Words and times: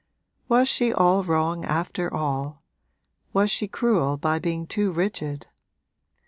Was 0.49 0.67
she 0.67 0.91
all 0.91 1.23
wrong 1.23 1.63
after 1.63 2.11
all 2.11 2.63
was 3.33 3.51
she 3.51 3.67
cruel 3.67 4.17
by 4.17 4.39
being 4.39 4.65
too 4.65 4.91
rigid? 4.91 5.45